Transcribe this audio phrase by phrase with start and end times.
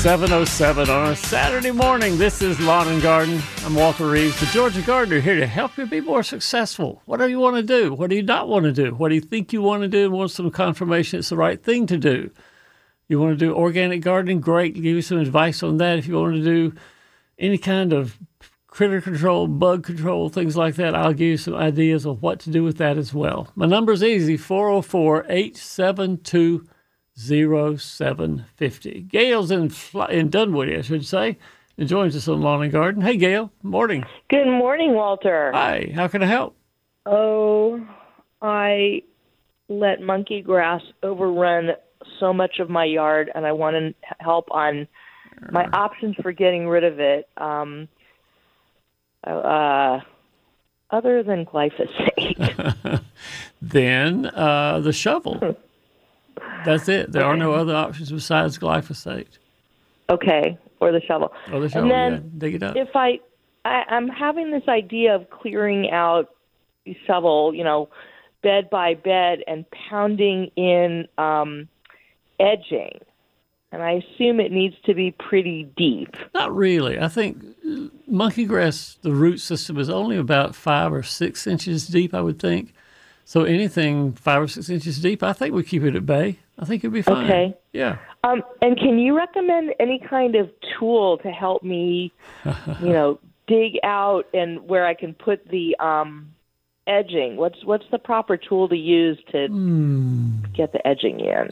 [0.00, 2.16] 707 on a Saturday morning.
[2.16, 3.38] This is Lawn and Garden.
[3.66, 7.02] I'm Walter Reeves, the Georgia Gardener, here to help you be more successful.
[7.04, 7.92] What do you want to do?
[7.92, 8.94] What do you not want to do?
[8.94, 11.62] What do you think you want to do and want some confirmation it's the right
[11.62, 12.30] thing to do?
[13.08, 14.40] You want to do organic gardening?
[14.40, 14.72] Great.
[14.72, 15.98] Give you some advice on that.
[15.98, 16.74] If you want to do
[17.38, 18.18] any kind of
[18.68, 22.50] critter control, bug control, things like that, I'll give you some ideas of what to
[22.50, 23.48] do with that as well.
[23.54, 26.66] My number is easy 404 872
[27.20, 29.02] 0750.
[29.02, 29.72] Gail's in
[30.08, 31.36] in Dunwoody, I should say,
[31.76, 33.02] and joins us on Lawn and Garden.
[33.02, 33.50] Hey, Gail.
[33.62, 34.04] Morning.
[34.28, 35.52] Good morning, Walter.
[35.52, 35.92] Hi.
[35.94, 36.56] How can I help?
[37.06, 37.86] Oh,
[38.40, 39.02] I
[39.68, 41.70] let monkey grass overrun
[42.18, 44.88] so much of my yard, and I want to help on
[45.50, 47.28] my options for getting rid of it.
[47.36, 47.88] Um,
[49.26, 50.00] uh,
[50.90, 53.02] other than glyphosate.
[53.62, 55.56] then uh, the shovel.
[56.64, 57.12] That's it.
[57.12, 57.30] There okay.
[57.30, 59.38] are no other options besides glyphosate.
[60.08, 61.32] Okay, or the shovel.
[61.52, 61.90] Or the shovel.
[61.90, 62.38] And then yeah.
[62.38, 62.76] Dig it up.
[62.76, 63.20] If I,
[63.64, 66.30] I, I'm having this idea of clearing out
[66.84, 67.88] the shovel, you know,
[68.42, 71.68] bed by bed, and pounding in um,
[72.38, 72.98] edging.
[73.72, 76.16] And I assume it needs to be pretty deep.
[76.34, 76.98] Not really.
[76.98, 77.44] I think
[78.08, 82.40] monkey grass, the root system is only about five or six inches deep, I would
[82.40, 82.74] think.
[83.24, 86.40] So anything five or six inches deep, I think we keep it at bay.
[86.60, 87.24] I think it'd be fine.
[87.24, 87.56] Okay.
[87.72, 87.96] Yeah.
[88.22, 92.12] Um, and can you recommend any kind of tool to help me,
[92.80, 96.32] you know, dig out and where I can put the um,
[96.86, 97.36] edging?
[97.36, 100.54] What's what's the proper tool to use to mm.
[100.54, 101.48] get the edging in?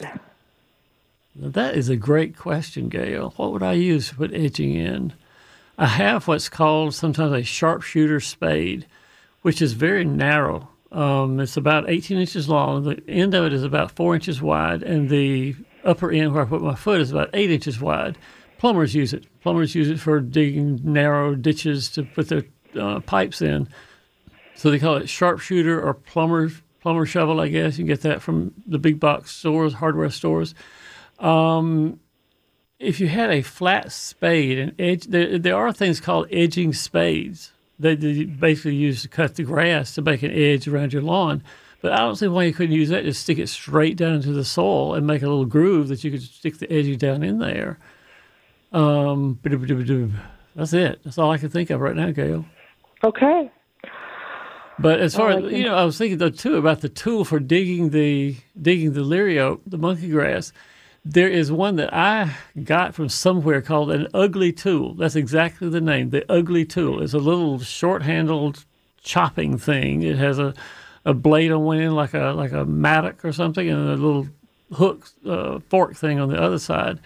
[1.35, 3.33] That is a great question, Gail.
[3.37, 5.15] What would I use to put edging in?
[5.79, 8.87] I have what's called sometimes a sharpshooter spade,
[9.41, 12.85] which is very narrow um, it's about 18 inches long.
[12.85, 15.55] The end of it is about four inches wide, and the
[15.85, 18.17] upper end where I put my foot is about eight inches wide.
[18.59, 19.27] Plumbers use it.
[19.43, 22.45] Plumbers use it for digging narrow ditches to put their
[22.79, 23.69] uh, pipes in.
[24.55, 26.51] So they call it sharpshooter or plumber
[26.81, 27.41] plumber shovel.
[27.41, 30.55] I guess you get that from the big box stores, hardware stores.
[31.19, 32.01] Um,
[32.79, 37.53] if you had a flat spade and edge, there, there are things called edging spades
[37.79, 41.43] they, they basically use to cut the grass to make an edge around your lawn.
[41.81, 43.05] But I don't see why you couldn't use that.
[43.05, 46.11] Just stick it straight down into the soil and make a little groove that you
[46.11, 47.79] could stick the edges down in there.
[48.73, 49.39] Um,
[50.55, 51.01] that's it.
[51.05, 52.45] That's all I can think of right now, Gail.
[53.05, 53.51] Okay.
[54.81, 57.41] But as far as you know, I was thinking though too about the tool for
[57.41, 60.53] digging the digging the lirio, the monkey grass.
[61.05, 64.95] There is one that I got from somewhere called an ugly tool.
[64.95, 66.11] That's exactly the name.
[66.11, 67.03] The ugly tool.
[67.03, 68.65] It's a little short-handled
[69.03, 70.03] chopping thing.
[70.03, 70.55] It has a,
[71.05, 74.29] a blade on one end like a like a mattock or something, and a little
[74.75, 76.99] hook uh, fork thing on the other side.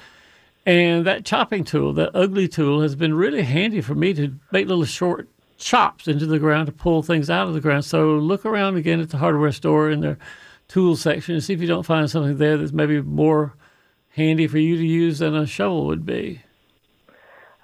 [0.64, 4.66] And that chopping tool, that ugly tool, has been really handy for me to make
[4.66, 7.84] little short chops into the ground to pull things out of the ground.
[7.84, 10.18] So look around again at the hardware store in their
[10.66, 13.54] tool section and see if you don't find something there that's maybe more
[14.14, 16.42] handy for you to use than a shovel would be.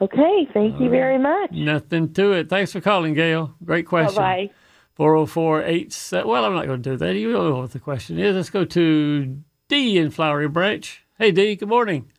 [0.01, 1.51] Okay, thank you very much.
[1.51, 2.49] Nothing to it.
[2.49, 3.55] Thanks for calling, Gail.
[3.65, 4.23] Great question.
[4.23, 4.51] Bye
[4.99, 7.15] 404 Well, I'm not going to do that.
[7.15, 8.35] You know what the question is.
[8.35, 9.39] Let's go to
[9.69, 11.05] D in Flowery Branch.
[11.19, 12.11] Hey, D, good morning.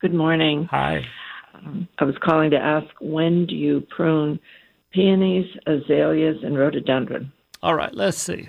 [0.00, 0.68] Good morning.
[0.70, 1.04] Hi.
[1.54, 4.38] Um, I was calling to ask when do you prune
[4.92, 7.32] peonies, azaleas, and rhododendron?
[7.64, 8.48] All right, let's see.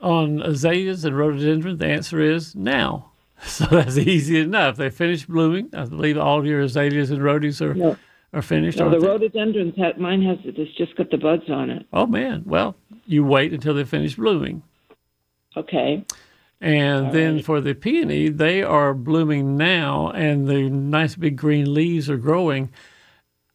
[0.00, 3.07] On azaleas and rhododendron, the answer is now.
[3.46, 4.76] So that's easy enough.
[4.76, 5.70] They finish blooming.
[5.72, 7.96] I believe all of your azaleas and rhodies are no.
[8.32, 8.78] are finished.
[8.78, 11.86] No, the rhododendrons, have, mine has it's just got the buds on it.
[11.92, 12.42] Oh man!
[12.46, 12.74] Well,
[13.06, 14.62] you wait until they finish blooming.
[15.56, 16.04] Okay.
[16.60, 17.44] And all then right.
[17.44, 22.70] for the peony, they are blooming now, and the nice big green leaves are growing.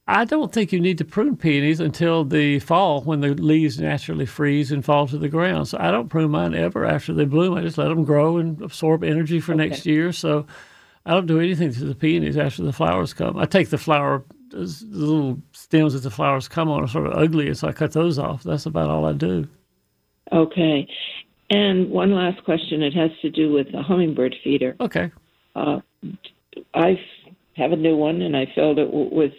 [0.07, 4.25] I don't think you need to prune peonies until the fall when the leaves naturally
[4.25, 5.69] freeze and fall to the ground.
[5.69, 7.53] So I don't prune mine ever after they bloom.
[7.53, 9.69] I just let them grow and absorb energy for okay.
[9.69, 10.11] next year.
[10.11, 10.45] So
[11.05, 13.37] I don't do anything to the peonies after the flowers come.
[13.37, 17.13] I take the flower, the little stems that the flowers come on are sort of
[17.13, 18.43] ugly, and so I cut those off.
[18.43, 19.47] That's about all I do.
[20.33, 20.85] Okay.
[21.49, 22.81] And one last question.
[22.81, 24.75] It has to do with the hummingbird feeder.
[24.81, 25.11] Okay.
[25.55, 25.79] Uh,
[26.73, 26.99] I
[27.55, 29.33] have a new one, and I filled it with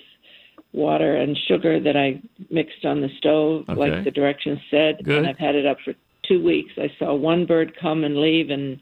[0.75, 3.79] water and sugar that I mixed on the stove, Okay.
[3.81, 5.19] like the directions said, Good.
[5.19, 5.95] and I've had it up for
[6.29, 6.73] two weeks.
[6.77, 8.81] I saw one bird come and leave, and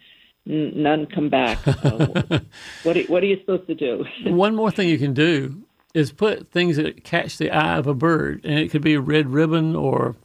[0.48, 1.58] n- none come back.
[1.62, 1.70] So
[2.82, 4.04] what are, what are you supposed to do?
[4.24, 5.62] One more thing you can do
[5.94, 9.00] is put things that catch the eye of a bird, and it could be a
[9.00, 10.16] red ribbon or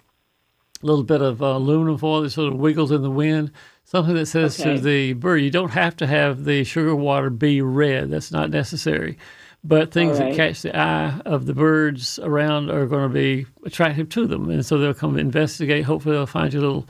[0.81, 3.51] a little bit of uh, aluminum foil that sort of wiggles in the wind.
[3.83, 4.75] Something that says Okay.
[4.75, 8.09] to the bird, you don't have to have the sugar water be red.
[8.11, 9.17] That's not necessary.
[9.63, 13.45] But things All that catch the eye of the birds around are going to be
[13.65, 15.83] attractive to them, and so they'll come investigate.
[15.83, 16.87] Hopefully, they'll find your little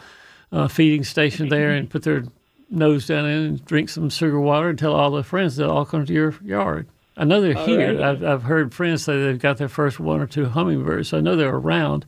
[0.51, 2.23] uh, feeding station there and put their
[2.69, 5.85] nose down in and drink some sugar water and tell all their friends they'll all
[5.85, 6.87] come to your yard.
[7.15, 7.95] I know they're here.
[7.97, 8.03] right.
[8.03, 11.21] I've, I've heard friends say they've got their first one or two hummingbirds, so I
[11.21, 12.05] know they're around.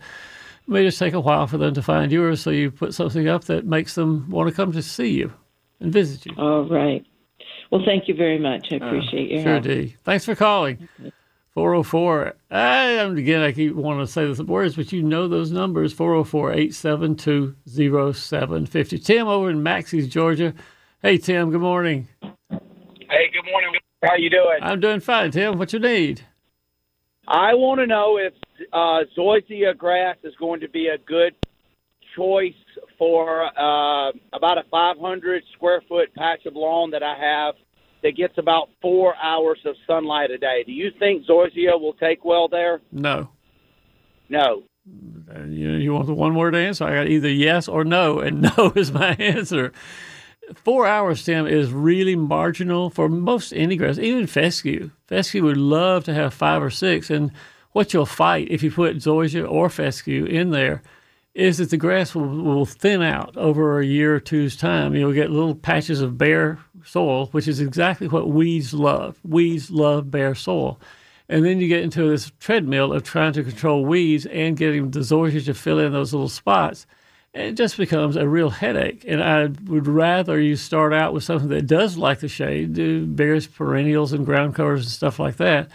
[0.67, 3.27] It may just take a while for them to find yours, so you put something
[3.27, 5.33] up that makes them want to come to see you
[5.79, 6.33] and visit you.
[6.38, 7.06] All right.
[7.71, 8.68] Well, thank you very much.
[8.71, 9.63] I appreciate your Sure, help.
[9.63, 9.95] D.
[10.04, 10.89] Thanks for calling.
[11.54, 12.33] 404.
[12.51, 15.94] I, I'm- again, I keep wanting to say those words, but you know those numbers
[15.94, 17.56] 404 872
[18.13, 19.00] 0750.
[19.00, 20.54] Tim over in Maxeys, Georgia.
[21.01, 22.07] Hey, Tim, good morning.
[22.21, 23.71] Hey, good morning.
[24.04, 24.60] How you doing?
[24.62, 25.57] I'm doing fine, Tim.
[25.57, 26.21] What you need?
[27.27, 28.33] I want to know if
[28.74, 31.36] uh, zoysia grass is going to be a good
[32.15, 32.53] choice
[32.97, 37.56] for uh, about a 500 square foot patch of lawn that I have
[38.03, 40.63] that gets about four hours of sunlight a day.
[40.65, 42.81] Do you think zoysia will take well there?
[42.91, 43.29] No.
[44.29, 44.63] No.
[45.47, 46.85] You, you want the one word answer?
[46.85, 49.71] I got either yes or no, and no is my answer.
[50.56, 54.89] Four hours, Tim, is really marginal for most any grass, even fescue.
[55.06, 57.31] Fescue would love to have five or six, and
[57.71, 60.81] what you'll fight if you put zoysia or fescue in there
[61.39, 64.94] is that the grass will, will thin out over a year or two's time.
[64.94, 69.18] You'll get little patches of bare soil, which is exactly what weeds love.
[69.24, 70.80] Weeds love bare soil.
[71.30, 75.00] And then you get into this treadmill of trying to control weeds and getting the
[75.00, 76.86] zoysia to fill in those little spots.
[77.33, 79.06] And it just becomes a real headache.
[79.07, 83.06] And I would rather you start out with something that does like the shade, do
[83.06, 85.69] various perennials and ground covers and stuff like that,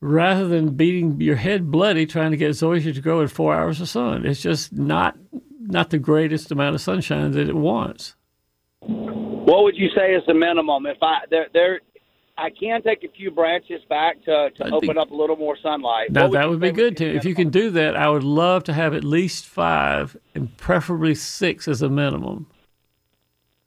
[0.00, 3.80] rather than beating your head bloody trying to get zoysia to grow in four hours
[3.80, 4.26] of sun.
[4.26, 5.16] It's just not
[5.60, 8.16] not the greatest amount of sunshine that it wants.
[8.80, 10.86] What would you say is the minimum?
[10.86, 11.80] If I there there,
[12.38, 15.36] I can take a few branches back to, to That'd open be- up a little
[15.36, 16.10] more sunlight.
[16.10, 17.16] Now What that would be good, the Tim.
[17.16, 21.14] If you can do that, I would love to have at least five and preferably
[21.14, 22.46] six as a minimum.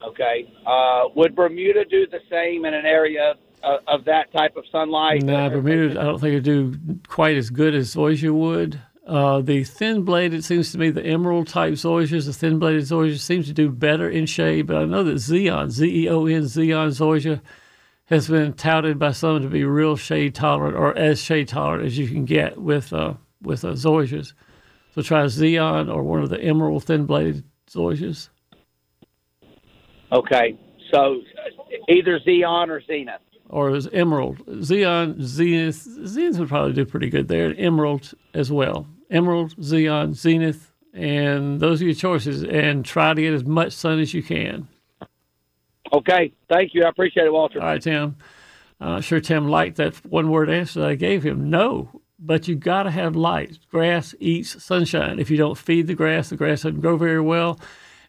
[0.06, 0.52] Okay.
[0.66, 3.34] Uh, would Bermuda do the same in an area
[3.64, 5.22] of, of that type of sunlight?
[5.22, 8.80] Nah, Bermuda, I don't think it'd do quite as good as zoysia would.
[9.06, 12.84] Uh, the thin bladed, it seems to me, the emerald type zoysias, the thin bladed
[12.84, 14.66] zoysia seems to do better in shade.
[14.66, 17.42] But I know that Zeon, Z E O N, Zeon zoysia,
[18.06, 21.98] has been touted by some to be real shade tolerant or as shade tolerant as
[21.98, 24.32] you can get with uh, with uh, zoysias.
[24.94, 28.30] So try Zeon or one of the emerald thin bladed zoysias.
[30.12, 30.58] Okay.
[30.90, 33.20] So uh, either Zeon or Zenith.
[33.54, 34.44] Or as Emerald.
[34.46, 37.54] Zeon, Zenith, Zenith would probably do pretty good there.
[37.56, 38.88] Emerald as well.
[39.12, 42.42] Emerald, Zeon, Zenith, and those are your choices.
[42.42, 44.66] And try to get as much sun as you can.
[45.92, 46.32] Okay.
[46.48, 46.82] Thank you.
[46.82, 47.60] I appreciate it, Walter.
[47.60, 48.16] All right, Tim.
[48.80, 51.48] I'm sure Tim liked that one word answer that I gave him.
[51.48, 53.60] No, but you got to have light.
[53.70, 55.20] Grass eats sunshine.
[55.20, 57.60] If you don't feed the grass, the grass doesn't grow very well.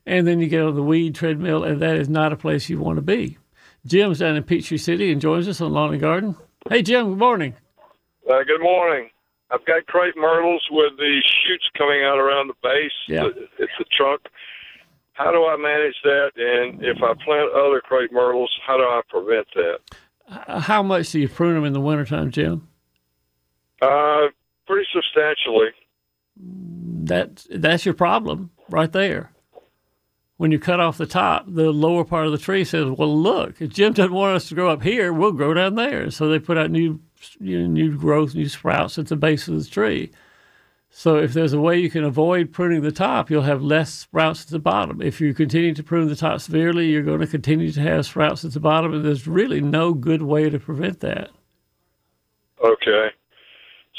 [0.07, 2.79] And then you get on the weed treadmill, and that is not a place you
[2.79, 3.37] want to be.
[3.85, 6.35] Jim's down in Peachtree City and joins us on Lawn and Garden.
[6.69, 7.53] Hey, Jim, good morning.
[8.29, 9.09] Uh, good morning.
[9.51, 12.91] I've got crepe myrtles with the shoots coming out around the base.
[13.07, 13.27] Yeah.
[13.59, 14.21] It's the trunk.
[15.13, 16.31] How do I manage that?
[16.35, 19.79] And if I plant other crepe myrtles, how do I prevent that?
[20.47, 22.67] Uh, How much do you prune them in the wintertime, Jim?
[23.81, 24.27] Uh,
[24.65, 25.67] pretty substantially.
[26.37, 29.31] That that's your problem right there.
[30.37, 33.61] When you cut off the top, the lower part of the tree says, "Well, look,
[33.61, 36.39] if Jim doesn't want us to grow up here, we'll grow down there." So they
[36.39, 36.99] put out new,
[37.39, 40.11] you know, new growth, new sprouts at the base of the tree.
[40.89, 44.43] So if there's a way you can avoid pruning the top, you'll have less sprouts
[44.45, 45.01] at the bottom.
[45.01, 48.45] If you continue to prune the top severely, you're going to continue to have sprouts
[48.45, 51.31] at the bottom, and there's really no good way to prevent that.
[52.63, 53.09] Okay.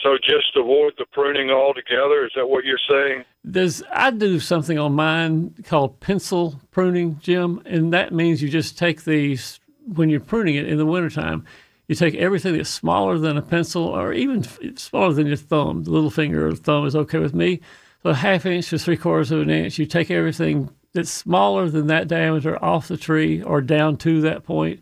[0.03, 2.25] So just avoid the pruning altogether.
[2.25, 3.25] Is that what you're saying?
[3.49, 8.77] There's I do something on mine called pencil pruning, Jim, and that means you just
[8.77, 11.47] take these when you're pruning it in the wintertime,
[11.87, 14.43] you take everything that's smaller than a pencil or even
[14.77, 15.85] smaller than your thumb.
[15.85, 17.61] The little finger or thumb is okay with me.
[18.03, 21.69] So a half inch to three quarters of an inch, you take everything that's smaller
[21.69, 24.81] than that diameter off the tree or down to that point,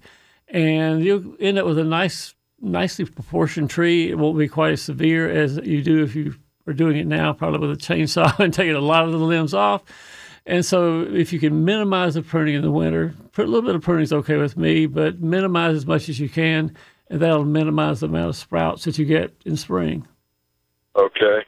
[0.48, 4.10] and you'll end up with a nice nicely proportioned tree.
[4.10, 6.34] It won't be quite as severe as you do if you
[6.66, 9.54] are doing it now, probably with a chainsaw and taking a lot of the limbs
[9.54, 9.82] off.
[10.46, 13.82] And so, if you can minimize the pruning in the winter, a little bit of
[13.82, 16.76] pruning is okay with me, but minimize as much as you can,
[17.08, 20.06] and that'll minimize the amount of sprouts that you get in spring.
[20.96, 21.44] Okay.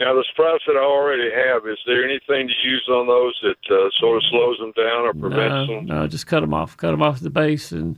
[0.00, 3.74] Now, the sprouts that I already have, is there anything to use on those that
[3.74, 5.86] uh, sort of slows them down or prevents no, them?
[5.86, 6.76] No, just cut them off.
[6.76, 7.96] Cut them off at the base and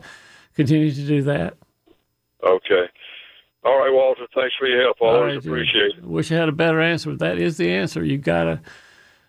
[0.54, 1.54] continue to do that.
[2.46, 2.88] Okay.
[3.66, 4.28] All right, Walter.
[4.32, 4.98] Thanks for your help.
[5.00, 6.04] Always right, appreciate it.
[6.04, 8.04] Wish I had a better answer, but that is the answer.
[8.04, 8.60] You got to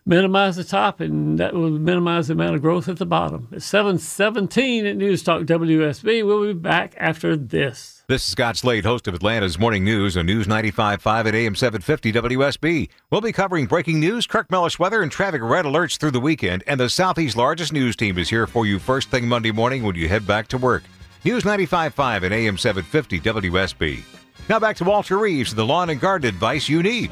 [0.05, 3.47] minimize the top, and that will minimize the amount of growth at the bottom.
[3.51, 6.23] It's 717 at News Talk WSB.
[6.23, 8.03] We'll be back after this.
[8.07, 12.13] This is Scott Slade, host of Atlanta's Morning News on News 95.5 at AM 750
[12.13, 12.89] WSB.
[13.09, 16.63] We'll be covering breaking news, Kirk Mellish weather, and traffic red alerts through the weekend.
[16.67, 19.95] And the Southeast's largest news team is here for you first thing Monday morning when
[19.95, 20.83] you head back to work.
[21.25, 24.26] News 95.5 at AM 750 WSB.
[24.49, 27.11] Now back to Walter Reeves, the lawn and garden advice you need.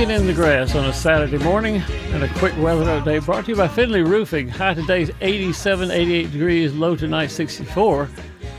[0.00, 1.76] Digging in the grass on a Saturday morning
[2.14, 4.48] and a quick weather update brought to you by Finley Roofing.
[4.48, 8.08] High today is 87, 88 degrees, low tonight 64.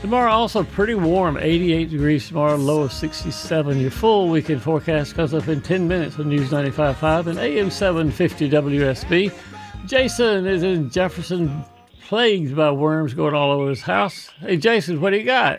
[0.02, 3.80] Tomorrow also pretty warm, 88 degrees tomorrow, low of 67.
[3.80, 8.48] Your full weekend forecast comes up in 10 minutes on News 95.5 and AM 750
[8.48, 9.32] WSB.
[9.86, 11.64] Jason is in Jefferson,
[12.02, 14.30] plagued by worms going all over his house.
[14.38, 15.58] Hey, Jason, what do you got?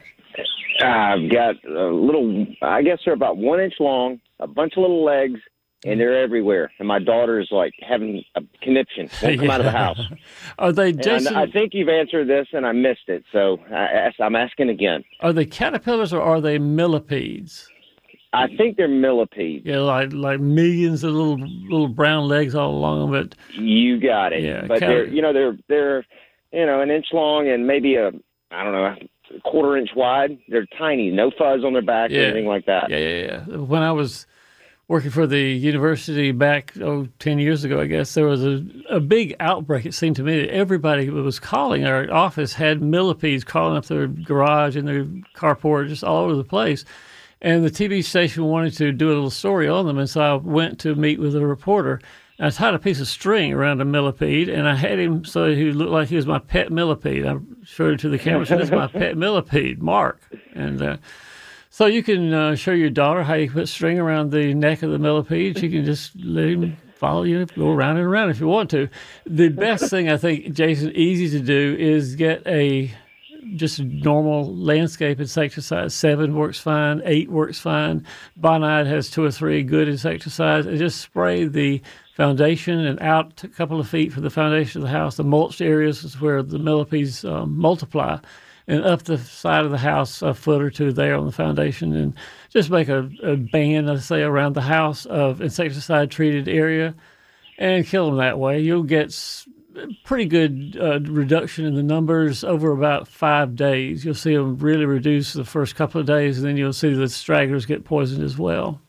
[0.82, 5.04] I've got a little, I guess they're about one inch long, a bunch of little
[5.04, 5.42] legs,
[5.86, 6.72] and they're everywhere.
[6.80, 10.00] And my daughter is like having a conniption, won't come out of the house.
[10.58, 11.36] Are they Jason?
[11.36, 15.04] I think you've answered this, and I missed it, so I, I'm asking again.
[15.22, 17.68] Are they caterpillars or are they millipedes?
[18.36, 19.64] I think they're millipedes.
[19.66, 23.12] Yeah, like like millions of little little brown legs all along them.
[23.12, 24.42] But You got it.
[24.44, 26.06] Yeah, but they're, you know, they're they're,
[26.52, 28.08] you know, an inch long and maybe a,
[28.50, 28.96] I don't know,
[29.38, 30.40] a quarter inch wide.
[30.48, 32.22] They're tiny, no fuzz on their back Yeah.
[32.22, 32.90] or anything like that.
[32.90, 33.56] yeah, yeah, yeah.
[33.58, 34.26] When I was
[34.88, 39.00] working for the university back oh 10 years ago, I guess there was a, a
[39.00, 39.86] big outbreak.
[39.86, 43.86] It seemed to me that everybody who was calling our office had millipedes crawling up
[43.86, 46.86] their garage and their carport, just all over the place.
[47.42, 50.34] And the TV station wanted to do a little story on them, and so I
[50.36, 52.00] went to meet with a reporter.
[52.40, 55.72] I tied a piece of string around a millipede, and I had him so he
[55.72, 57.26] looked like he was my pet millipede.
[57.26, 58.46] I showed it to the camera.
[58.46, 60.22] Said, "This is my pet millipede, Mark."
[60.56, 60.98] And uh,
[61.74, 64.92] so you can uh, show your daughter how you put string around the neck of
[64.92, 65.58] the millipede.
[65.58, 68.88] She can just let him follow you, go around and around if you want to.
[69.26, 72.94] The best thing I think, Jason, easy to do is get a
[73.56, 75.88] just normal landscape insecticide.
[75.88, 77.02] Sevin works fine.
[77.06, 78.06] Eight works fine.
[78.40, 80.68] Bonide has two or three good insecticides.
[80.68, 81.82] And just spray the
[82.16, 85.18] foundation and out a couple of feet from the foundation of the house.
[85.18, 88.20] The mulched areas is where the millipedes um, multiply.
[88.66, 91.94] And up the side of the house, a foot or two there on the foundation,
[91.94, 92.14] and
[92.50, 96.96] just make a, a band, let's say, around the house of insecticide treated area
[97.58, 98.62] and kill them that way.
[98.62, 99.14] You'll get
[100.04, 104.06] pretty good uh, reduction in the numbers over about five days.
[104.06, 107.10] You'll see them really reduce the first couple of days, and then you'll see the
[107.10, 108.80] stragglers get poisoned as well.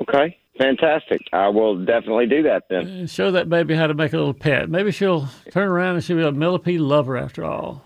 [0.00, 1.22] Okay, fantastic.
[1.32, 2.86] I will definitely do that then.
[2.86, 4.68] And show that baby how to make a little pet.
[4.68, 7.85] Maybe she'll turn around and she'll be a millipede lover after all.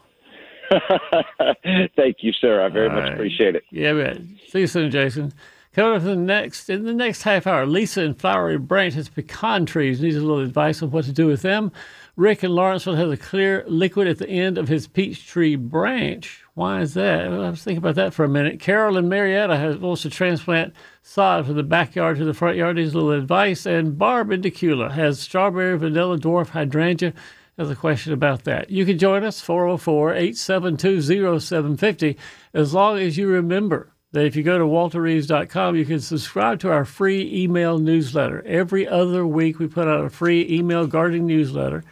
[1.97, 2.65] Thank you, sir.
[2.65, 3.13] I very All much right.
[3.15, 3.65] appreciate it.
[3.71, 4.19] Yeah, bet.
[4.49, 5.33] See you soon, Jason.
[5.73, 9.09] Coming up in the next in the next half hour, Lisa in Flowery Branch has
[9.09, 10.01] pecan trees.
[10.01, 11.71] Needs a little advice on what to do with them.
[12.17, 16.43] Rick in Lawrenceville has a clear liquid at the end of his peach tree branch.
[16.55, 17.31] Why is that?
[17.31, 18.59] Well, I was thinking about that for a minute.
[18.59, 22.75] Carol in Marietta has wants to transplant sod from the backyard to the front yard.
[22.77, 23.65] Needs a little advice.
[23.65, 27.15] And Barb in Dacula has strawberry vanilla dwarf hydrangea.
[27.61, 28.71] Has a question about that.
[28.71, 31.03] You can join us 404 872
[31.41, 32.17] 0750
[32.55, 36.73] as long as you remember that if you go to walterreeves.com, you can subscribe to
[36.73, 38.43] our free email newsletter.
[38.47, 41.85] Every other week, we put out a free email gardening newsletter.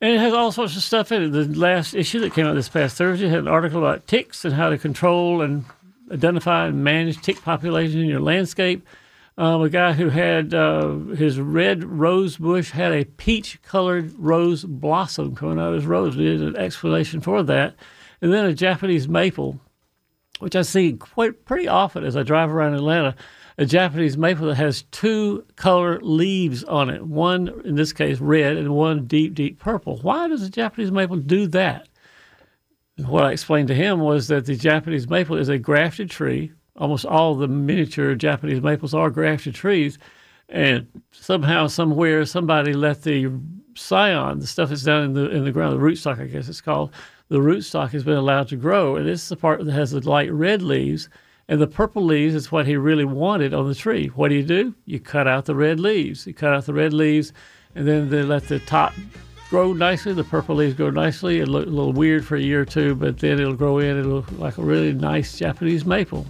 [0.00, 1.28] And it has all sorts of stuff in it.
[1.28, 4.54] The last issue that came out this past Thursday had an article about ticks and
[4.54, 5.66] how to control and
[6.10, 8.82] identify and manage tick populations in your landscape.
[9.38, 14.64] Um, a guy who had uh, his red rose bush had a peach colored rose
[14.64, 16.16] blossom coming out of his rose.
[16.16, 17.74] We did an explanation for that.
[18.22, 19.60] And then a Japanese maple
[20.38, 23.14] which I see quite pretty often as I drive around Atlanta,
[23.58, 27.06] a Japanese maple that has two color leaves on it.
[27.06, 29.98] One, in this case, red, and one deep, deep purple.
[29.98, 31.88] Why does a Japanese maple do that?
[33.04, 36.52] what I explained to him was that the Japanese maple is a grafted tree.
[36.78, 39.98] Almost all the miniature Japanese maples are grafted trees.
[40.48, 43.30] And somehow, somewhere, somebody let the
[43.74, 46.60] scion, the stuff that's down in the in the ground, the rootstock, I guess it's
[46.60, 46.92] called,
[47.28, 48.96] the rootstock has been allowed to grow.
[48.96, 51.08] And this is the part that has the light red leaves.
[51.48, 54.08] And the purple leaves is what he really wanted on the tree.
[54.08, 54.74] What do you do?
[54.84, 56.26] You cut out the red leaves.
[56.26, 57.32] You cut out the red leaves,
[57.76, 58.92] and then they let the top
[59.48, 60.12] grow nicely.
[60.12, 61.38] The purple leaves grow nicely.
[61.38, 63.96] It'll look a little weird for a year or two, but then it'll grow in.
[63.96, 66.26] It'll look like a really nice Japanese maple.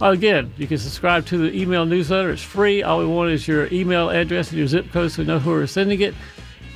[0.00, 2.30] Again, you can subscribe to the email newsletter.
[2.30, 2.82] It's free.
[2.82, 5.50] All we want is your email address and your zip code so we know who
[5.50, 6.14] we're sending it.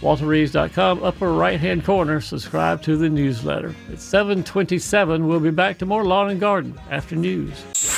[0.01, 2.21] WalterReeves.com, upper right hand corner.
[2.21, 3.75] Subscribe to the newsletter.
[3.91, 5.27] It's 727.
[5.27, 7.98] We'll be back to more Lawn and Garden after news.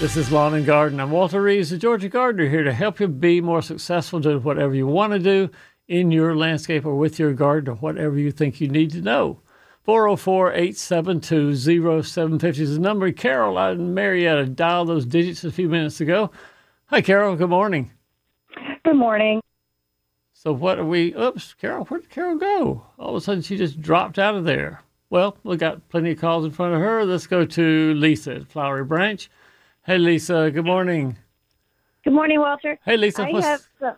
[0.00, 0.98] This is Lawn and Garden.
[0.98, 4.74] I'm Walter Reeves, the Georgia Gardener, here to help you be more successful doing whatever
[4.74, 5.48] you want to do
[5.86, 9.40] in your landscape or with your garden or whatever you think you need to know.
[9.84, 11.54] 404 872
[12.02, 13.12] 0750 is the number.
[13.12, 16.30] Carol out in Marietta dialed those digits a few minutes ago.
[16.86, 17.36] Hi, Carol.
[17.36, 17.92] Good morning.
[18.84, 19.40] Good morning.
[20.32, 21.14] So, what are we?
[21.14, 22.84] Oops, Carol, where did Carol go?
[22.98, 24.82] All of a sudden, she just dropped out of there.
[25.08, 27.04] Well, we got plenty of calls in front of her.
[27.04, 29.30] Let's go to Lisa at Flowery Branch.
[29.86, 30.50] Hey, Lisa.
[30.50, 31.16] Good morning.
[32.04, 32.78] Good morning, Walter.
[32.84, 33.22] Hey, Lisa.
[33.26, 33.96] I what's- have some,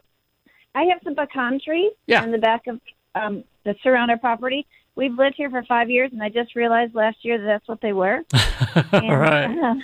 [0.74, 2.22] I have some pecan trees Yeah.
[2.24, 2.80] in the back of
[3.14, 4.66] um, that surround our property.
[4.94, 7.80] We've lived here for five years, and I just realized last year that that's what
[7.80, 8.22] they were.
[8.92, 9.80] And, right.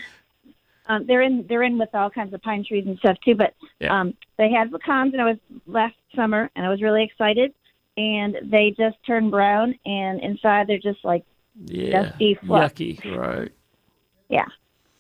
[0.87, 3.35] um, they're in they're in with all kinds of pine trees and stuff too.
[3.35, 3.99] But Yeah.
[4.01, 7.55] um, they had pecans, and I was last summer, and I was really excited.
[7.97, 11.25] And they just turned brown, and inside they're just like
[11.67, 12.03] Yeah.
[12.11, 12.75] dusty fluff.
[12.75, 13.17] Yucky.
[13.17, 13.53] Right.
[14.29, 14.47] Yeah.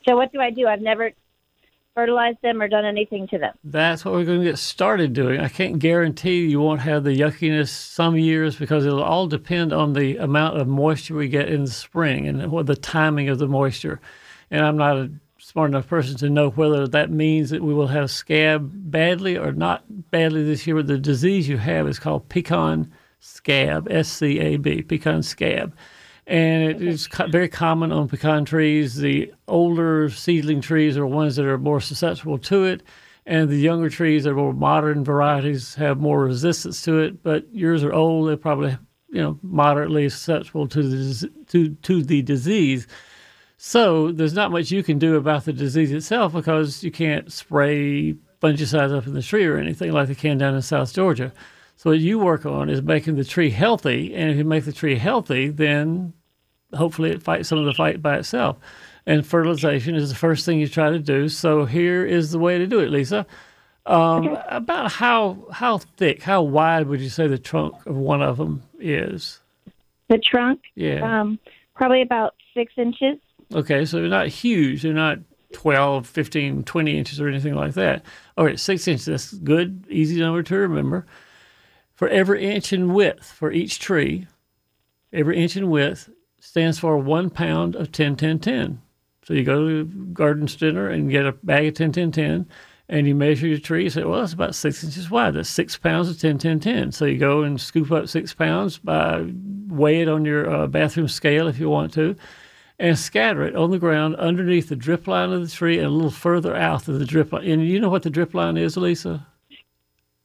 [0.08, 0.66] So what do I do?
[0.66, 1.12] I've never
[1.94, 3.54] fertilized them or done anything to them.
[3.64, 5.40] That's what we're going to get started doing.
[5.40, 9.92] I can't guarantee you won't have the yuckiness some years because it'll all depend on
[9.92, 13.46] the amount of moisture we get in the spring and what the timing of the
[13.46, 14.00] moisture.
[14.50, 17.88] And I'm not a smart enough person to know whether that means that we will
[17.88, 20.76] have scab badly or not badly this year.
[20.76, 25.76] But the disease you have is called pecan scab, S C A B, pecan scab.
[26.26, 28.96] And it is co- very common on pecan trees.
[28.96, 32.82] The older seedling trees are ones that are more susceptible to it,
[33.26, 37.22] and the younger trees that are more modern varieties have more resistance to it.
[37.22, 38.76] But yours are old; they're probably
[39.08, 42.86] you know moderately susceptible to the to to the disease.
[43.56, 48.14] So there's not much you can do about the disease itself because you can't spray
[48.42, 51.32] fungicides up in the tree or anything like they can down in South Georgia.
[51.82, 54.72] So what you work on is making the tree healthy, and if you make the
[54.72, 56.12] tree healthy, then
[56.72, 58.56] hopefully it fights some of the fight by itself.
[59.04, 61.28] And fertilization is the first thing you try to do.
[61.28, 63.26] So here is the way to do it, Lisa.
[63.84, 68.36] Um, About how how thick, how wide would you say the trunk of one of
[68.36, 69.40] them is?
[70.08, 71.00] The trunk, Yeah.
[71.22, 71.40] um,
[71.74, 73.18] probably about six inches.
[73.52, 74.82] Okay, so they're not huge.
[74.82, 75.18] They're not
[75.52, 78.04] 12, 15, 20 inches or anything like that.
[78.38, 79.06] All right, six inches.
[79.06, 81.06] That's good, easy number to remember.
[82.02, 84.26] For every inch in width for each tree,
[85.12, 86.10] every inch in width
[86.40, 88.82] stands for one pound of 10 10 10.
[89.22, 92.48] So you go to the Garden Center and get a bag of 10 10 10
[92.88, 93.84] and you measure your tree.
[93.84, 95.34] You say, well, it's about six inches wide.
[95.34, 96.90] That's six pounds of 10 10 10.
[96.90, 99.24] So you go and scoop up six pounds, by,
[99.68, 102.16] weigh it on your uh, bathroom scale if you want to
[102.80, 105.90] and scatter it on the ground underneath the drip line of the tree and a
[105.90, 107.48] little further out of the drip line.
[107.48, 109.24] And you know what the drip line is, Lisa?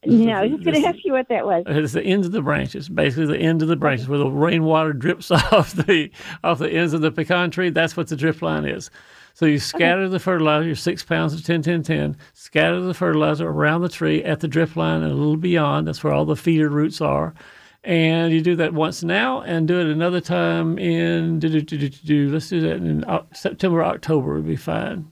[0.07, 1.63] No, I was just going to ask you what that was.
[1.67, 4.93] It's the ends of the branches, basically the end of the branches where the rainwater
[4.93, 6.09] drips off the
[6.43, 7.69] off the ends of the pecan tree.
[7.69, 8.89] That's what the drip line is.
[9.33, 13.47] So you scatter the fertilizer, your six pounds of 10, 10, 10, scatter the fertilizer
[13.47, 15.87] around the tree at the drip line and a little beyond.
[15.87, 17.35] That's where all the feeder roots are.
[17.83, 21.77] And you do that once now and do it another time in, do, do, do,
[21.77, 25.11] do, do, let's do that in September, October would be fine.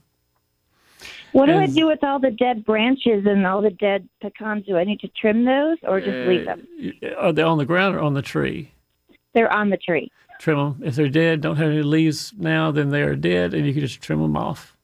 [1.36, 4.64] What do I do with all the dead branches and all the dead pecans?
[4.64, 6.66] Do I need to trim those or just leave them?
[7.02, 8.72] Uh, Are they on the ground or on the tree?
[9.34, 10.10] They're on the tree.
[10.38, 10.80] Trim them.
[10.82, 13.82] If they're dead, don't have any leaves now, then they are dead, and you can
[13.82, 14.78] just trim them off.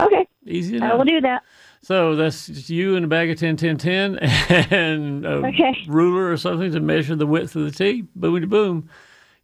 [0.00, 0.92] Okay, Easy enough.
[0.92, 1.42] I will do that.
[1.82, 4.18] So that's just you and a bag of 10, 10, 10
[4.70, 5.84] and a Okay.
[5.86, 8.06] ruler or something to measure the width of the T.
[8.16, 8.88] Boom, boom.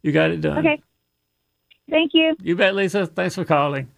[0.01, 0.57] You got it done.
[0.57, 0.81] Okay.
[1.87, 2.35] Thank you.
[2.41, 3.05] You bet, Lisa.
[3.05, 3.89] Thanks for calling.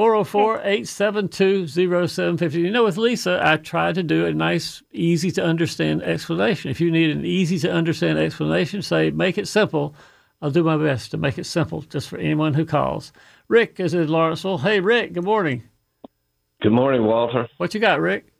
[0.00, 2.58] 404 872 0750.
[2.58, 6.70] You know, with Lisa, I try to do a nice, easy to understand explanation.
[6.70, 9.94] If you need an easy to understand explanation, say, make it simple.
[10.40, 13.12] I'll do my best to make it simple just for anyone who calls.
[13.48, 14.56] Rick is in Lawrenceville.
[14.56, 15.64] Hey, Rick, good morning.
[16.62, 17.46] Good morning, Walter.
[17.58, 18.32] What you got, Rick?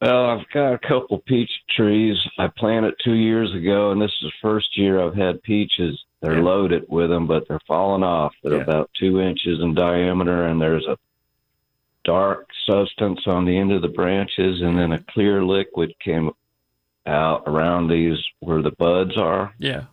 [0.00, 2.16] Well, I've got a couple peach trees.
[2.38, 6.02] I planted two years ago, and this is the first year I've had peaches.
[6.20, 6.42] They're Yeah.
[6.44, 8.34] loaded with them, but they're falling off.
[8.42, 8.62] They're Yeah.
[8.62, 10.98] about two inches in diameter, and there's a
[12.04, 16.30] dark substance on the end of the branches, and then a clear liquid came
[17.06, 19.54] out around these where the buds are.
[19.58, 19.84] Yeah.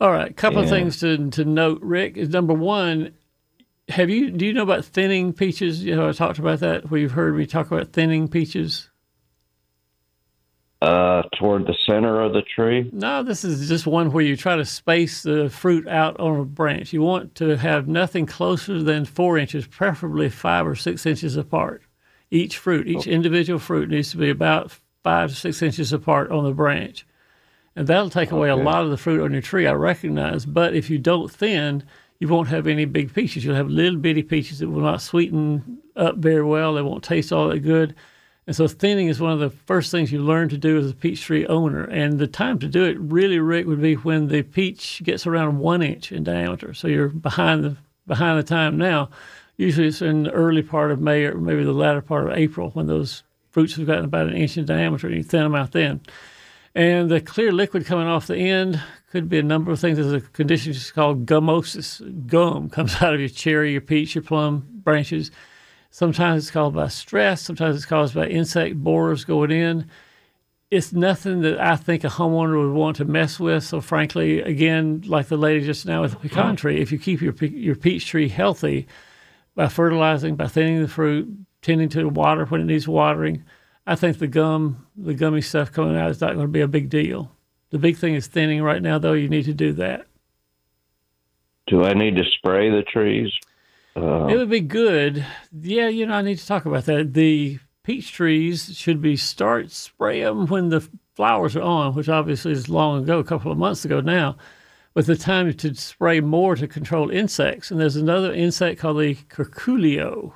[0.00, 0.30] All right.
[0.30, 3.12] A couple of things to, to note, Rick, is number one,
[3.88, 5.84] have you do you know about thinning peaches?
[5.84, 8.88] You know, I talked about that where you've heard me talk about thinning peaches.
[10.82, 12.90] Uh, toward the center of the tree.
[12.92, 16.44] No, this is just one where you try to space the fruit out on a
[16.44, 16.92] branch.
[16.92, 21.82] You want to have nothing closer than four inches, preferably five or six inches apart.
[22.32, 26.42] Each fruit, each individual fruit needs to be about five to six inches apart on
[26.42, 27.06] the branch.
[27.76, 30.44] And that'll take away a lot of the fruit on your tree, I recognize.
[30.44, 31.84] But if you don't thin,
[32.18, 33.44] you won't have any big peaches.
[33.44, 36.74] You'll have little bitty peaches that will not sweeten up very well.
[36.74, 37.94] They won't taste all that good.
[38.46, 40.94] And so thinning is one of the first things you learn to do as a
[40.94, 41.84] peach tree owner.
[41.84, 45.60] And the time to do it really, Rick, would be when the peach gets around
[45.60, 46.74] one inch in diameter.
[46.74, 47.76] So you're behind the
[48.06, 49.10] behind the time now.
[49.56, 52.70] Usually it's in the early part of May or maybe the latter part of April
[52.70, 55.72] when those fruits have gotten about an inch in diameter and you thin them out
[55.72, 56.00] then.
[56.74, 59.98] And the clear liquid coming off the end could be a number of things.
[59.98, 62.26] There's a condition just called gummosis.
[62.26, 65.30] Gum comes out of your cherry, your peach, your plum branches.
[65.94, 67.42] Sometimes it's caused by stress.
[67.42, 69.90] Sometimes it's caused by insect borers going in.
[70.70, 73.62] It's nothing that I think a homeowner would want to mess with.
[73.62, 76.28] So, frankly, again, like the lady just now with the mm-hmm.
[76.28, 78.86] pecan tree, if you keep your pe- your peach tree healthy
[79.54, 81.28] by fertilizing, by thinning the fruit,
[81.60, 83.44] tending to the water when it needs watering,
[83.86, 86.68] I think the gum, the gummy stuff coming out is not going to be a
[86.68, 87.30] big deal.
[87.68, 89.12] The big thing is thinning right now, though.
[89.12, 90.06] You need to do that.
[91.66, 93.30] Do I need to spray the trees?
[93.96, 95.24] Uh, It would be good.
[95.52, 97.14] Yeah, you know, I need to talk about that.
[97.14, 102.52] The peach trees should be start spray them when the flowers are on, which obviously
[102.52, 104.36] is long ago, a couple of months ago now.
[104.94, 107.70] But the time to spray more to control insects.
[107.70, 110.32] And there's another insect called the curculio.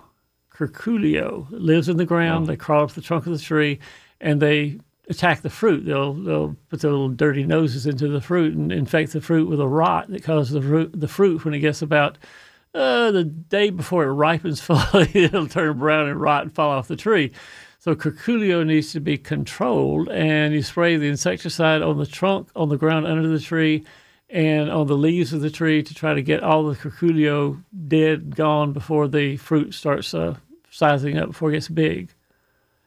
[0.51, 2.47] Curculio it lives in the ground.
[2.47, 3.79] They crawl up the trunk of the tree,
[4.21, 4.79] and they
[5.11, 5.85] attack the fruit.
[5.85, 9.61] They'll they'll put their little dirty noses into the fruit and infect the fruit with
[9.61, 12.17] a rot that causes the fruit, the fruit when it gets about
[12.77, 16.89] uh, the day before it ripens fully, it'll turn brown and rot and fall off
[16.89, 17.33] the tree.
[17.79, 22.69] So curculio needs to be controlled, and you spray the insecticide on the trunk, on
[22.69, 23.85] the ground under the tree,
[24.29, 28.35] and on the leaves of the tree to try to get all the curculio dead,
[28.35, 30.37] gone before the fruit starts uh,
[30.71, 32.13] sizing up, before it gets big.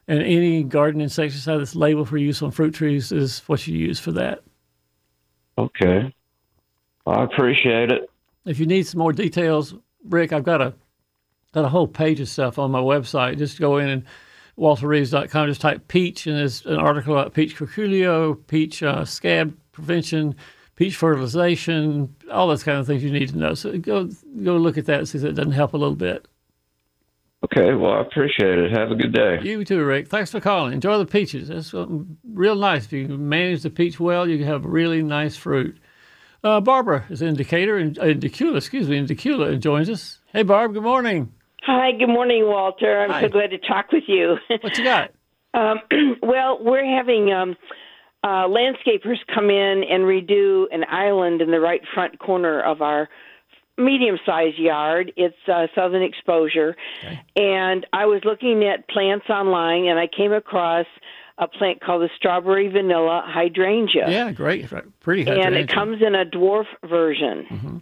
[0.06, 3.98] And any garden insecticide that's labeled for use on fruit trees is what you use
[3.98, 4.42] for that.
[5.56, 6.14] okay.
[7.06, 8.09] I appreciate it.
[8.44, 9.74] If you need some more details,
[10.08, 10.74] Rick, I've got a
[11.52, 13.38] got a whole page of stuff on my website.
[13.38, 14.04] Just go in and
[14.58, 20.34] walterreeves.com, just type peach, and there's an article about peach curculio, peach uh, scab prevention,
[20.76, 23.54] peach fertilization, all those kind of things you need to know.
[23.54, 24.08] So go
[24.42, 26.26] go look at that and see if it doesn't help a little bit.
[27.42, 28.70] Okay, well, I appreciate it.
[28.76, 29.38] Have a good day.
[29.42, 30.08] You too, Rick.
[30.08, 30.74] Thanks for calling.
[30.74, 31.48] Enjoy the peaches.
[31.48, 31.86] That's uh,
[32.32, 32.84] real nice.
[32.84, 35.78] If you manage the peach well, you can have really nice fruit.
[36.42, 40.20] Uh, Barbara is in Decatur, in, in Dacula, excuse me, in Dacula, and joins us.
[40.32, 40.72] Hey, Barb.
[40.72, 41.32] Good morning.
[41.64, 43.02] Hi, good morning, Walter.
[43.02, 43.22] I'm Hi.
[43.22, 44.36] so glad to talk with you.
[44.62, 45.12] What you got?
[45.54, 45.80] um,
[46.22, 47.56] well, we're having um,
[48.24, 53.10] uh, landscapers come in and redo an island in the right front corner of our
[53.76, 55.12] medium-sized yard.
[55.16, 56.74] It's uh, southern exposure,
[57.36, 60.86] and I was looking at plants online, and I came across
[61.40, 64.08] a plant called the strawberry vanilla hydrangea.
[64.08, 64.68] Yeah, great.
[65.00, 65.46] Pretty Hydrangea.
[65.46, 67.46] and it comes in a dwarf version.
[67.50, 67.76] Mm-hmm.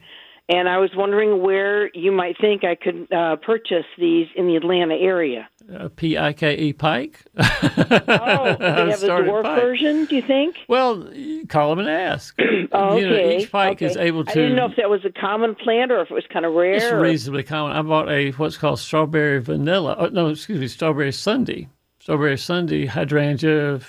[0.51, 4.57] And I was wondering where you might think I could uh, purchase these in the
[4.57, 5.47] Atlanta area.
[5.79, 7.21] uh, P I K E Pike.
[7.37, 7.43] Oh,
[8.59, 9.61] they have a dwarf Pike.
[9.61, 10.57] version, do you think?
[10.67, 11.07] Well,
[11.49, 12.35] call them and ask.
[12.73, 13.39] Oh, You know, okay.
[13.41, 13.87] each pike okay.
[13.87, 14.31] is able to.
[14.31, 16.55] I didn't know if that was a common plant or if it was kind of
[16.55, 16.75] rare.
[16.75, 17.77] It's or- reasonably common.
[17.77, 19.97] I bought a what's called strawberry vanilla.
[19.99, 21.67] Oh, no, excuse me, strawberry Sundae.
[22.09, 23.81] Strawberry Sundae hydrangea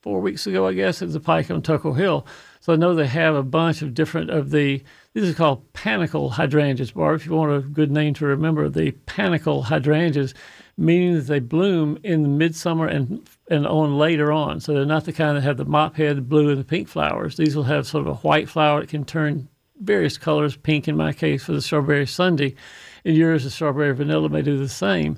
[0.00, 2.26] four weeks ago, I guess, at the Pike on Toco Hill.
[2.58, 4.82] So I know they have a bunch of different of the.
[5.14, 7.20] These are called panicle hydrangeas, Barb.
[7.20, 10.34] If you want a good name to remember, the panicle hydrangeas,
[10.76, 14.58] meaning that they bloom in midsummer and and on later on.
[14.58, 16.88] So they're not the kind that have the mop head, the blue, and the pink
[16.88, 17.36] flowers.
[17.36, 19.48] These will have sort of a white flower that can turn
[19.80, 22.56] various colors, pink in my case for the strawberry sundae,
[23.04, 25.16] and yours, the strawberry vanilla, may do the same.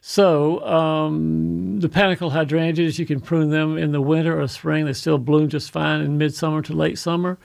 [0.00, 4.86] So um, the panicle hydrangeas, you can prune them in the winter or spring.
[4.86, 7.38] They still bloom just fine in midsummer to late summer.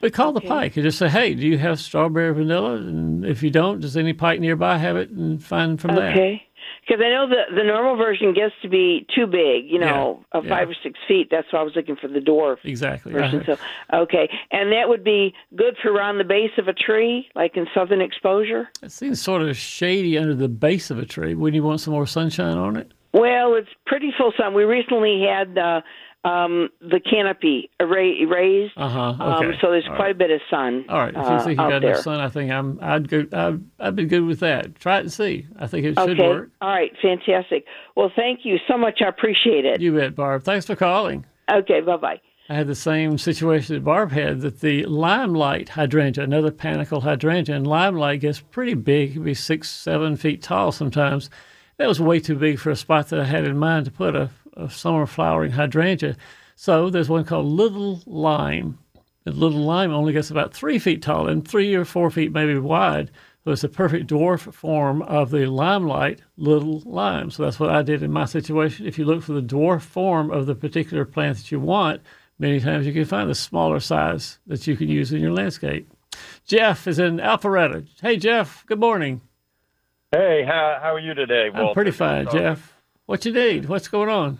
[0.00, 2.74] But call the pike and just say, hey, do you have strawberry vanilla?
[2.74, 5.08] And if you don't, does any pike nearby have it?
[5.08, 6.10] And find from there.
[6.10, 6.46] Okay.
[6.86, 10.38] Because I know the the normal version gets to be too big, you know, Yeah,
[10.40, 11.28] of five or six feet.
[11.30, 13.12] That's why I was looking for the dwarf Exactly.
[13.12, 13.38] version.
[13.38, 13.58] right.
[13.90, 17.56] So, okay, and that would be good for around the base of a tree, like
[17.56, 18.68] in southern exposure.
[18.82, 21.34] It seems sort of shady under the base of a tree.
[21.34, 22.92] Wouldn't you want some more sunshine on it?
[23.12, 24.54] Well, it's pretty full sun.
[24.54, 25.80] We recently had uh,
[26.24, 29.00] um, the canopy array, raised, Uh huh.
[29.22, 30.10] um, so there's All quite right.
[30.10, 30.84] a bit of sun.
[30.88, 31.14] All right.
[31.14, 32.78] If you think you got enough sun, I think I'm.
[32.82, 33.26] I'd go.
[33.32, 34.74] I'd, I'd be good with that.
[34.76, 35.46] Try it and see.
[35.58, 36.26] I think it should okay.
[36.28, 36.50] work.
[36.60, 36.90] All right.
[37.02, 37.64] Fantastic.
[37.94, 39.00] Well, thank you so much.
[39.04, 39.80] I appreciate it.
[39.80, 40.44] You bet, Barb.
[40.44, 41.26] Thanks for calling.
[41.52, 41.80] Okay.
[41.80, 42.20] Bye bye.
[42.48, 47.54] I had the same situation that Barb had that the limelight hydrangea, another panicle hydrangea,
[47.56, 49.10] and limelight gets pretty big.
[49.10, 51.30] It can be six, seven feet tall sometimes.
[51.78, 54.14] That was way too big for a spot that I had in mind to put
[54.14, 56.16] a, a summer flowering hydrangea.
[56.56, 58.78] So there's one called Little Lime.
[59.24, 62.58] The Little Lime only gets about three feet tall and three or four feet maybe
[62.58, 63.10] wide.
[63.44, 67.30] So it's a perfect dwarf form of the limelight little lime.
[67.30, 68.86] So that's what I did in my situation.
[68.86, 72.00] If you look for the dwarf form of the particular plant that you want,
[72.38, 75.90] many times you can find the smaller size that you can use in your landscape.
[76.46, 77.86] Jeff is in Alpharetta.
[78.00, 79.20] Hey, Jeff, good morning.
[80.10, 81.68] Hey, how how are you today, Walter?
[81.68, 82.73] I'm pretty fine, Jeff.
[83.06, 83.68] What you need?
[83.68, 84.38] What's going on?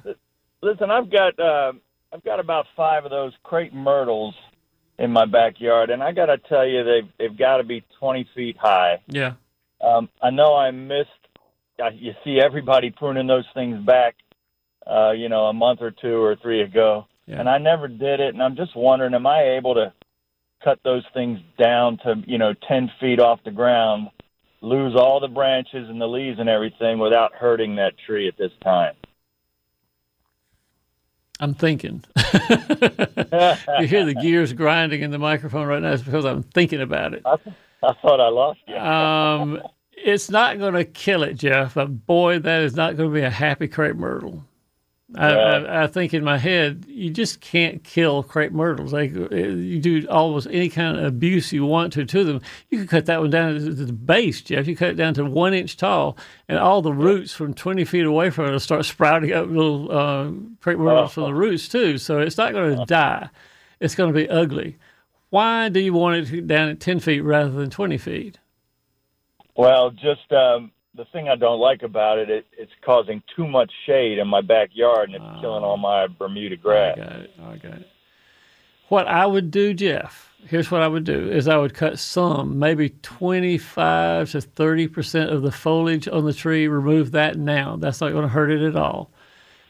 [0.62, 1.72] Listen, I've got uh,
[2.12, 4.35] I've got about five of those crepe myrtles
[4.98, 8.27] in my backyard, and I got to tell you, they've they've got to be twenty
[8.35, 9.00] feet high.
[9.09, 9.35] Yeah.
[9.81, 11.11] Um, I know I missed.
[11.79, 14.14] Uh, you see everybody pruning those things back,
[14.87, 17.40] uh, you know, a month or two or three ago, Yeah.
[17.40, 18.33] and I never did it.
[18.33, 19.92] And I'm just wondering, am I able to
[20.62, 24.09] cut those things down to you know ten feet off the ground,
[24.64, 28.53] lose all the branches and the leaves and everything without hurting that tree at this
[28.62, 28.94] time?
[31.40, 32.05] I'm thinking.
[32.16, 35.92] you hear the gears grinding in the microphone right now.
[35.92, 37.22] It's because I'm thinking about it.
[37.27, 37.37] I,
[37.83, 38.77] I thought I lost you.
[38.77, 39.61] Um,
[39.92, 41.74] it's not going to kill it, Jeff.
[41.74, 44.44] But boy, that is not going to be a happy crepe myrtle.
[45.16, 45.31] I.
[45.31, 48.92] I, I think in my head, you just can't kill crepe myrtles.
[48.92, 52.40] Like uh, you do almost any kind of abuse you want to to them.
[52.70, 54.66] You can cut that one down to the base, Jeff.
[54.66, 56.16] You cut it down to one inch tall,
[56.48, 59.90] and all the roots from twenty feet away from it will start sprouting up little
[59.90, 61.98] uh, crepe myrtles from the roots too.
[61.98, 63.29] So it's not going to die.
[63.81, 64.79] It's going to be ugly.
[65.31, 68.38] Why do you want it down at ten feet rather than twenty feet?
[69.57, 73.70] Well, just um, the thing I don't like about it, it, it's causing too much
[73.87, 75.40] shade in my backyard, and it's oh.
[75.40, 76.96] killing all my Bermuda grass.
[76.96, 77.30] I got it.
[77.42, 77.90] I got it.
[78.88, 82.59] What I would do, Jeff, here's what I would do: is I would cut some,
[82.59, 86.68] maybe 25 to 30 percent of the foliage on the tree.
[86.68, 87.76] Remove that now.
[87.76, 89.11] That's not going to hurt it at all.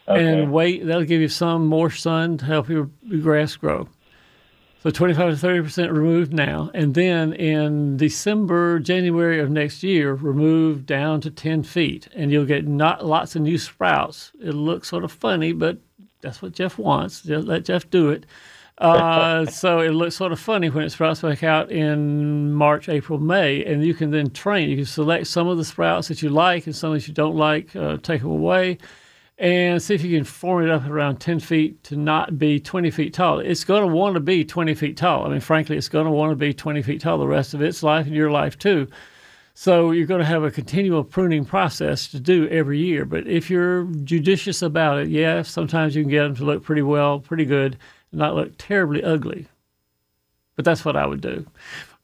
[0.07, 0.23] Okay.
[0.23, 2.91] And wait, that'll give you some more sun to help your
[3.23, 3.89] grass grow.
[4.85, 10.13] So 25 to 30 percent removed now, and then in December, January of next year,
[10.13, 14.31] remove down to 10 feet, and you'll get not lots of new sprouts.
[14.43, 15.79] It looks sort of funny, but
[16.21, 17.23] that's what Jeff wants.
[17.23, 18.27] Just let Jeff do it.
[18.77, 23.19] Uh, so it looks sort of funny when it sprouts back out in March, April,
[23.19, 24.69] May, and you can then train.
[24.69, 27.37] You can select some of the sprouts that you like and some that you don't
[27.37, 28.77] like, uh, take them away,
[29.37, 32.91] and see if you can form it up around 10 feet to not be 20
[32.91, 33.41] feet tall.
[33.41, 35.27] It's going to want to be 20 feet tall.
[35.27, 37.61] I mean, frankly, it's going to want to be 20 feet tall the rest of
[37.61, 38.87] its life and your life too.
[39.55, 43.05] So you're going to have a continual pruning process to do every year.
[43.05, 46.83] But if you're judicious about it, yeah, sometimes you can get them to look pretty
[46.83, 47.79] well, pretty good,
[48.11, 49.47] and not look terribly ugly.
[50.57, 51.47] But that's what I would do.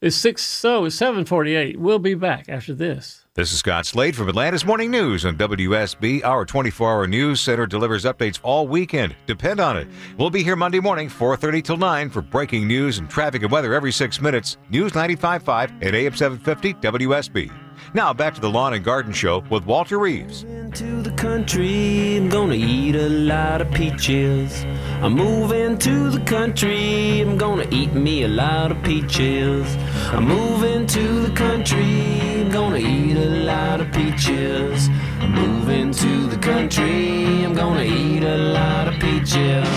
[0.01, 1.79] It's six, so it's seven forty-eight.
[1.79, 3.20] We'll be back after this.
[3.41, 6.23] This is Scott Slade from Atlanta's Morning News on WSB.
[6.23, 9.15] Our 24-hour news center delivers updates all weekend.
[9.25, 9.87] Depend on it.
[10.15, 13.73] We'll be here Monday morning, 4.30 till 9 for breaking news and traffic and weather
[13.73, 14.57] every six minutes.
[14.69, 17.51] News 95.5 at AM 750 WSB.
[17.95, 20.43] Now back to the Lawn and Garden Show with Walter Reeves.
[20.75, 22.17] to the country.
[22.17, 24.63] I'm gonna eat a lot of peaches.
[25.03, 27.21] I'm moving to the country.
[27.21, 29.65] I'm gonna eat me a lot of peaches.
[30.13, 32.21] I'm moving to the country.
[32.21, 34.89] I'm gonna eat a lot of peaches.
[35.19, 37.43] I'm moving to the country.
[37.43, 39.67] I'm gonna eat a lot of peaches.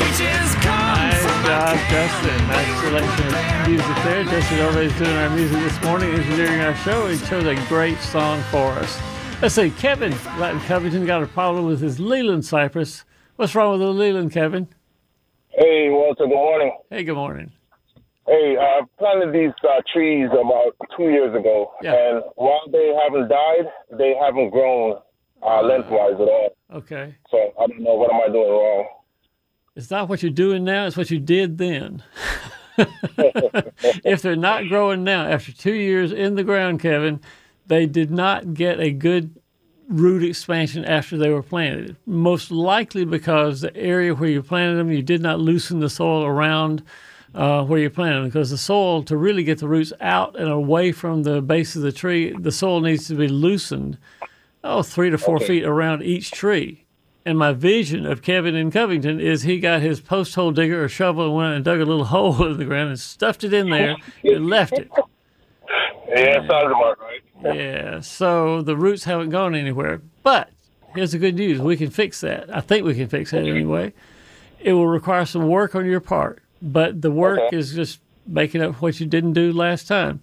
[0.00, 2.48] Peaches come Nice job, Justin.
[2.48, 4.24] Nice selection of music there.
[4.24, 7.06] Justin always doing our music this morning, engineering our show.
[7.06, 8.98] He chose a great song for us.
[9.40, 13.04] Let's see, Kevin, Latin Covington, got a problem with his Leyland cypress.
[13.36, 14.68] What's wrong with the Leyland, Kevin?
[15.48, 16.78] Hey, Walter, good morning.
[16.88, 17.50] Hey, good morning.
[18.28, 23.72] Hey, I planted these uh, trees about two years ago, and while they haven't died,
[23.98, 24.98] they haven't grown
[25.42, 26.56] uh, lengthwise at all.
[26.74, 27.16] Okay.
[27.30, 28.86] So I don't know what am I doing wrong.
[29.74, 32.04] It's not what you're doing now, it's what you did then.
[32.78, 37.20] if they're not growing now, after two years in the ground, Kevin,
[37.66, 39.40] they did not get a good
[39.88, 41.96] root expansion after they were planted.
[42.06, 46.24] Most likely because the area where you planted them, you did not loosen the soil
[46.24, 46.82] around
[47.34, 48.24] uh, where you planted them.
[48.26, 51.82] Because the soil, to really get the roots out and away from the base of
[51.82, 53.98] the tree, the soil needs to be loosened,
[54.62, 55.46] oh, three to four Okay.
[55.46, 56.80] feet around each tree.
[57.26, 60.88] And my vision of Kevin in Covington is he got his post hole digger or
[60.88, 63.70] shovel and went and dug a little hole in the ground and stuffed it in
[63.70, 64.90] there and left it.
[66.08, 67.20] Yeah, sounds about right.
[67.44, 70.00] Yeah, so the roots haven't gone anywhere.
[70.22, 70.50] But
[70.94, 72.54] here's the good news we can fix that.
[72.54, 73.92] I think we can fix that anyway.
[74.60, 77.56] It will require some work on your part, but the work Okay.
[77.56, 80.20] is just making up what you didn't do last time.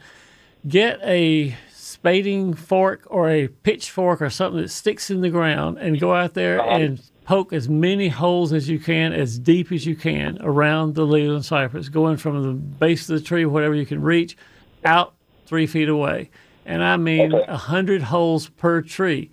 [0.68, 6.00] Get a spading fork or a pitchfork or something that sticks in the ground and
[6.00, 6.78] go out there uh-huh.
[6.78, 11.06] and poke as many holes as you can, as deep as you can around the
[11.06, 14.36] Leyland cypress, going from the base of the tree, whatever you can reach,
[14.84, 15.14] out
[15.46, 16.30] three feet away.
[16.66, 19.30] And I mean a hundred holes per tree.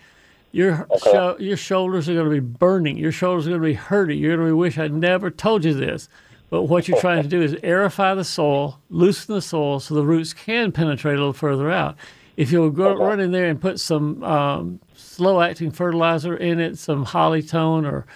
[0.51, 2.97] Your sho- your shoulders are going to be burning.
[2.97, 4.19] Your shoulders are going to be hurting.
[4.19, 6.09] You're going to wish I'd never told you this.
[6.51, 10.05] But what you're trying to do is aerify the soil, loosen the soil so the
[10.05, 11.97] roots can penetrate a little further out.
[12.39, 16.79] If you'll go run in there and put some um, slow acting fertilizer in it,
[16.79, 18.07] some hollytone or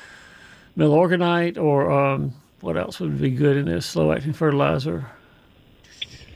[0.79, 5.07] milorganite or um, what else would be good in this slow acting fertilizer?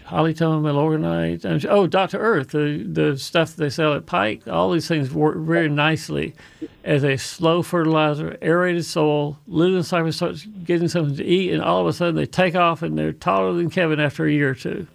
[0.06, 1.44] Hollytone, milorganite.
[1.44, 2.18] and- Oh, Dr.
[2.18, 6.34] Earth, the, the stuff they sell at Pike, all these things work very nicely
[6.84, 9.38] as a slow fertilizer, aerated soil.
[9.48, 12.82] Leyland cypress starts getting something to eat, and all of a sudden they take off
[12.82, 14.86] and they're taller than Kevin after a year or two.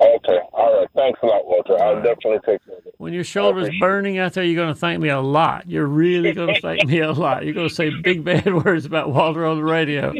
[0.00, 0.88] Okay, all right.
[0.96, 1.80] Thanks a lot, Walter.
[1.80, 2.94] I'll definitely take care of it.
[2.98, 5.68] When your shoulder's burning out there, you're going to thank me a lot.
[5.70, 7.44] You're really going to thank me a lot.
[7.44, 10.12] You're going to say big bad words about Walter on the radio.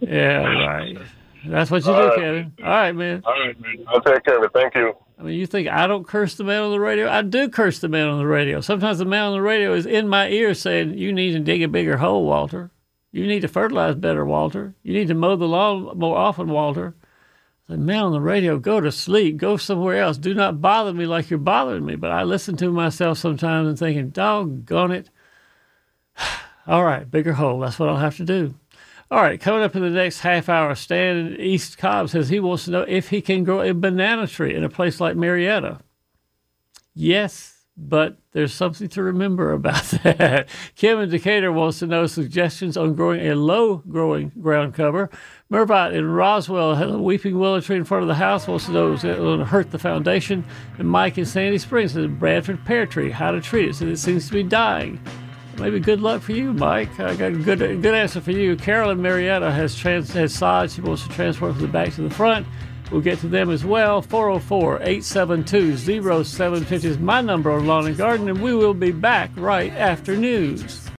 [0.00, 0.98] Yeah, right.
[1.46, 2.18] That's what you All do, right.
[2.18, 2.52] Kevin.
[2.62, 3.22] All right, man.
[3.24, 3.84] All right, man.
[3.88, 4.52] I'll take care of it.
[4.52, 4.94] Thank you.
[5.18, 7.08] I mean, you think I don't curse the man on the radio?
[7.08, 8.60] I do curse the man on the radio.
[8.60, 11.62] Sometimes the man on the radio is in my ear saying, You need to dig
[11.62, 12.70] a bigger hole, Walter.
[13.12, 14.74] You need to fertilize better, Walter.
[14.82, 16.94] You need to mow the lawn more often, Walter.
[17.68, 19.36] The man on the radio, go to sleep.
[19.36, 20.18] Go somewhere else.
[20.18, 21.94] Do not bother me like you're bothering me.
[21.96, 25.10] But I listen to myself sometimes and thinking, doggone it.
[26.66, 27.60] All right, bigger hole.
[27.60, 28.54] That's what I'll have to do.
[29.14, 32.40] All right, coming up in the next half hour, Stan in East Cobb says he
[32.40, 35.78] wants to know if he can grow a banana tree in a place like Marietta.
[36.94, 40.48] Yes, but there's something to remember about that.
[40.74, 45.08] Kim in Decatur wants to know suggestions on growing a low growing ground cover.
[45.48, 48.72] Mervot in Roswell has a weeping willow tree in front of the house, wants to
[48.72, 50.44] know if it's going to hurt the foundation.
[50.78, 53.88] And Mike in Sandy Springs has a Bradford pear tree, how to treat it, says
[53.88, 54.98] it seems to be dying.
[55.58, 56.98] Maybe good luck for you, Mike.
[56.98, 58.56] I got a good good answer for you.
[58.56, 60.70] Carolyn Marietta has trans has sod.
[60.70, 62.46] She wants to transfer from the back to the front.
[62.90, 64.02] We'll get to them as well.
[64.02, 65.76] 404 872
[66.24, 70.16] 0750 is my number on Lawn and Garden, and we will be back right after
[70.16, 70.83] news.